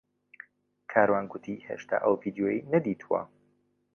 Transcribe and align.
کاروان 0.91 1.25
گوتی 1.31 1.63
هێشتا 1.67 1.97
ئەو 2.03 2.13
ڤیدیۆیەی 2.21 2.65
نەدیتووە. 2.73 3.21